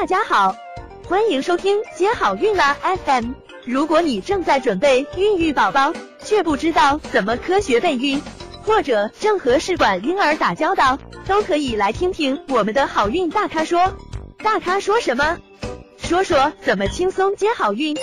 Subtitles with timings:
[0.00, 0.54] 大家好，
[1.08, 3.32] 欢迎收听接好运啦 FM。
[3.64, 8.22] 如果你正在准备孕育宝宝，却不知道怎么科学备孕，
[8.62, 13.92] 或者正和试管婴儿打交道，都可以来听听我们的好运大咖说。
[14.36, 15.36] 大咖说什么？
[15.96, 17.96] 说说怎么轻松接好运。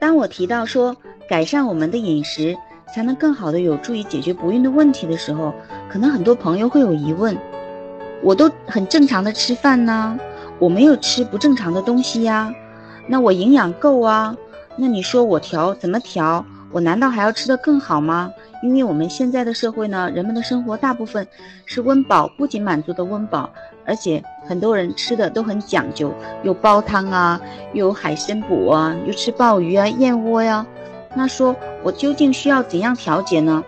[0.00, 0.96] 当我提到说
[1.28, 2.56] 改善我们的饮食，
[2.92, 5.54] 才能更好的有助于解决不孕的问题的时候，
[5.88, 7.38] 可能很多朋友会有疑问。
[8.22, 10.18] 我都很正常的吃饭呢，
[10.58, 12.52] 我没有吃不正常的东西呀，
[13.06, 14.36] 那我营养够啊，
[14.76, 16.44] 那你说我调怎么调？
[16.72, 18.30] 我难道还要吃得更好吗？
[18.62, 21.26] 因为我们现在的社会呢，人们的生活大部分
[21.64, 23.48] 是温饱，不仅满足的温饱，
[23.84, 27.40] 而且很多人吃的都很讲究，有煲汤啊，
[27.72, 30.66] 又有海参补啊，又吃鲍鱼啊、燕窝呀。
[31.14, 33.62] 那说我究竟需要怎样调节呢？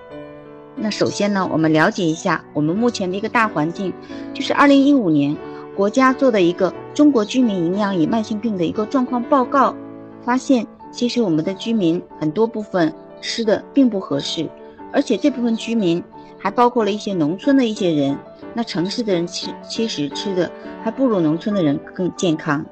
[0.80, 3.92] 那首先呢，我们了解一下我们目前的一个大环境，
[4.32, 5.36] 就是二零一五年
[5.76, 9.74] 国家做的一个中国居民营养与慢性病的一个状况报告，
[10.22, 14.48] 发现其实我们的居民很多部分吃的并不合适，
[14.92, 16.02] 而且这部分居民
[16.38, 18.16] 还包括了一些农村的一些人，
[18.54, 20.50] 那城市的人其其实吃的
[20.84, 22.64] 还不如农村的人更健康。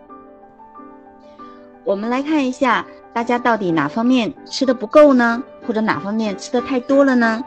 [1.82, 5.42] 我们来看一下大家到底哪方面吃的不够呢？
[5.66, 7.44] 或者哪方面吃的太多了呢？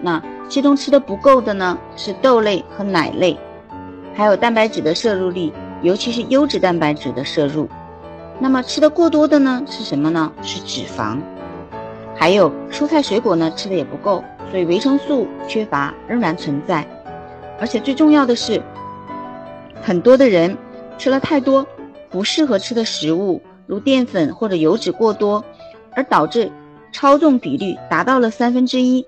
[0.00, 3.36] 那其中吃的不够的呢，是豆类和奶类，
[4.14, 7.68] 还有蛋白质的摄入力，尤其是优质蛋白质的摄入。
[8.38, 10.32] 那么吃的过多的呢，是什么呢？
[10.42, 11.18] 是脂肪。
[12.14, 16.86] 还有蔬菜水果呢，吃的也不够，所以维生素缺乏仍然存在。
[17.60, 18.62] 而且最重要的是，
[19.82, 20.56] 很多的人
[20.96, 21.66] 吃了太多
[22.08, 25.44] 不适合吃的食物，如淀粉或者油脂过多，
[25.94, 26.50] 而导致
[26.92, 29.04] 超重比率达到了三分之一。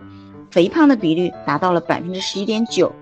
[0.51, 2.93] 肥胖的比率达到了百分之十一点九，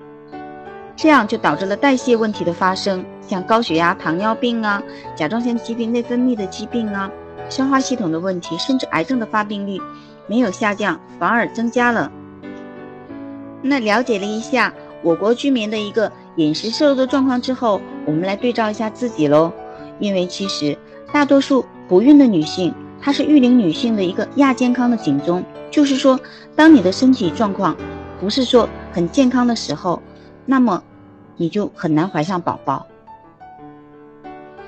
[0.95, 4.83] 这样就导致了代谢问题的发生，像高血压、糖尿病啊、
[5.17, 7.11] 甲状腺疾病、内分泌的疾病啊、
[7.49, 9.81] 消化系统的问题，甚至癌症的发病率
[10.27, 12.13] 没有下降，反而增加了。
[13.63, 14.73] 那了解了一下
[15.03, 19.51] 我国居民的一个饮食摄入的状况之后，我们来对照一下自己喽，
[19.99, 20.77] 因为其实
[21.13, 25.45] 大多数不孕的女性，它是育龄女性的一个亚健康的警钟。
[25.71, 26.19] 就是说，
[26.57, 27.77] 当你的身体状况
[28.19, 30.03] 不是说很健康的时候，
[30.47, 30.83] 那么
[31.37, 32.87] 你就很难怀上宝宝。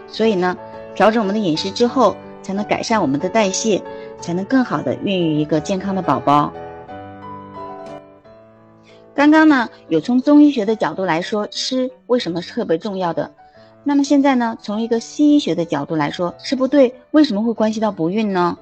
[0.07, 0.57] 所以呢，
[0.95, 3.83] 调整我们的饮食之后，才能改善我们的代谢，
[4.21, 6.53] 才能更好的孕育一个健康的宝宝。
[9.15, 13.33] 刚刚呢，有从中医学的角度来说，吃为什么是特别重要的？
[13.83, 18.57] 那么现在呢，从一个西医学的角度来说，吃不对为什么会关系到不孕呢？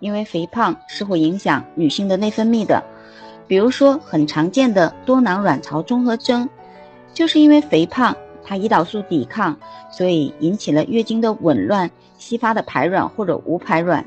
[0.00, 2.82] 因为肥胖是会影响女性的内分泌的，
[3.48, 6.46] 比如说很常见的多囊卵巢综合征，
[7.14, 9.56] 就是因为肥胖，它胰岛素抵抗，
[9.90, 14.04] 所以引起了月经的紊乱，稀发的排卵或者无排卵，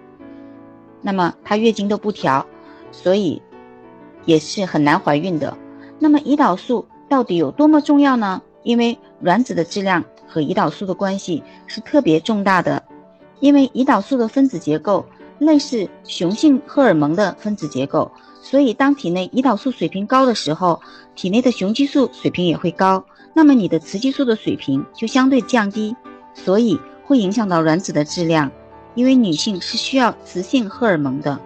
[1.02, 2.46] 那么它月经都不调，
[2.92, 3.42] 所以
[4.26, 5.58] 也是很难怀孕的。
[5.98, 8.44] 那么胰岛素到底有多么重要呢？
[8.62, 12.84] 因为卵子的质量和胰岛素的关系是特别重大的，
[13.40, 15.06] 因为胰岛素的分子结构。
[15.40, 18.12] 类似雄性荷尔蒙的分子结构，
[18.42, 20.82] 所以当体内胰岛素水平高的时候，
[21.14, 23.06] 体内的雄激素水平也会高，
[23.36, 25.96] 那么你的雌激素的水平就相对降低，
[26.34, 28.52] 所以会影响到卵子的质量，
[28.96, 31.40] 因为女性是需要雌性荷尔蒙的。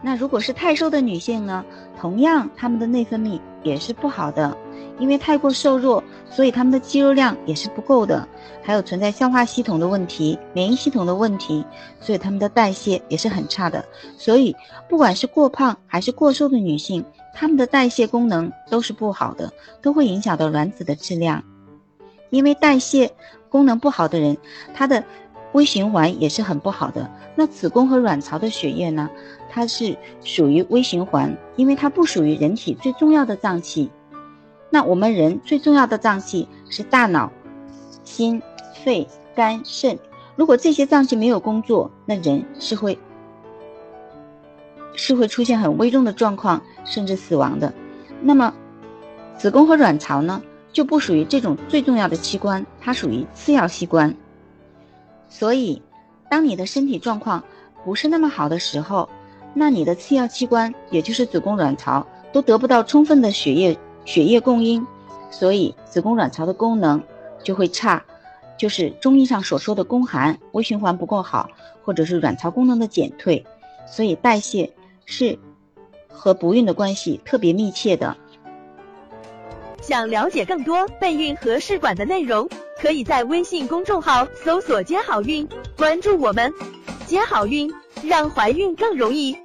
[0.00, 1.64] 那如果是太瘦的女性呢？
[2.00, 4.56] 同样，她们的内分泌也是不好的。
[4.98, 8.28] 因为太过瘦弱，所以他们的肌肉量也是不够的，
[8.62, 11.64] 还有存在消化系统的问题、免疫系统的问题，
[12.00, 13.84] 所以他们的代谢也是很差的。
[14.16, 14.54] 所以，
[14.88, 17.04] 不管是过胖还是过瘦的女性，
[17.34, 21.42] 她们的代谢功能都是不好的，都会影响到卵子的质量。
[22.30, 23.10] 因为代谢
[23.48, 24.36] 功能不好的人，
[24.72, 25.02] 她的
[25.52, 27.10] 微循环也是很不好的。
[27.34, 29.10] 那子宫和卵巢的血液呢？
[29.50, 33.90] 它是属于微循环，因为它不属于人体最重要的脏器。
[34.74, 37.30] 那我们人最重要的脏器是大脑、
[38.04, 38.40] 心、
[38.82, 39.98] 肺、肝、肾。
[40.34, 42.98] 如果这些脏器没有工作，那人是会
[44.94, 47.70] 是会出现很危重的状况，甚至死亡的。
[48.22, 48.54] 那么，
[49.36, 50.40] 子宫和卵巢呢，
[50.72, 54.16] 就不属于这种最重要的器官，它属于次要器官。
[55.28, 55.82] 所以，
[56.30, 57.44] 当你的身体状况
[57.84, 59.06] 不是那么好的时候，
[59.52, 63.78] 那你的次要器官，也就是子宫、卵巢，都得不到充分的血液。
[64.04, 64.86] 血液供应，
[65.30, 67.02] 所以子宫卵巢的功能
[67.42, 68.02] 就会差，
[68.58, 71.48] 就是中医上所说的宫寒，微循环不够好，
[71.82, 73.44] 或者是卵巢功能的减退，
[73.86, 74.72] 所以代谢
[75.04, 75.38] 是
[76.08, 78.16] 和不孕的关系特别密切的。
[79.80, 82.48] 想了解更多备孕和试管的内容，
[82.80, 86.52] 可以在微信公众号搜索“接好运”，关注我们，
[87.04, 87.68] 接好运，
[88.04, 89.36] 让怀孕更容易。